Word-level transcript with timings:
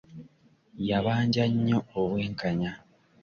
Yabanja 0.89 1.43
nnyo 1.53 1.79
obwenkanya. 1.99 2.71